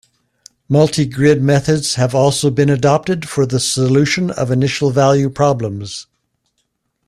[0.67, 6.07] Multigrid methods have also been adopted for the solution of initial value problems.